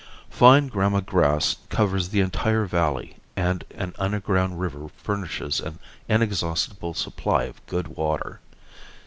[0.31, 5.77] Fine gramma grass covers the entire valley and an underground river furnishes an
[6.09, 8.39] inexhaustible supply of good water.